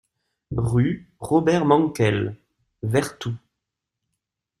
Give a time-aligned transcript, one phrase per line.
[0.57, 2.35] Rue Robert Mankel,
[2.81, 3.33] Vertou